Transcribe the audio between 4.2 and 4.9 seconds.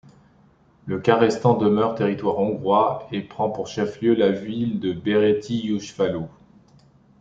ville